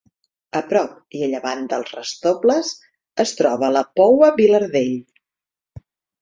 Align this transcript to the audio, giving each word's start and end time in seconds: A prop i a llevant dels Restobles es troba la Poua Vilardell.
A 0.59 0.59
prop 0.69 1.17
i 1.17 1.19
a 1.25 1.27
llevant 1.33 1.61
dels 1.73 1.93
Restobles 1.97 2.71
es 3.25 3.35
troba 3.43 3.71
la 3.77 3.85
Poua 4.03 4.31
Vilardell. 4.41 4.97